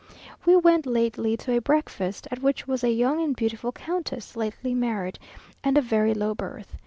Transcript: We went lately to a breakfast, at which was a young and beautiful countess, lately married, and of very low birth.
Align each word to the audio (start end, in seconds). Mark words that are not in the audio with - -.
We 0.47 0.55
went 0.55 0.87
lately 0.87 1.37
to 1.37 1.55
a 1.55 1.61
breakfast, 1.61 2.27
at 2.31 2.41
which 2.41 2.67
was 2.67 2.83
a 2.83 2.89
young 2.89 3.21
and 3.21 3.35
beautiful 3.35 3.71
countess, 3.71 4.35
lately 4.35 4.73
married, 4.73 5.19
and 5.63 5.77
of 5.77 5.83
very 5.83 6.15
low 6.15 6.33
birth. 6.33 6.75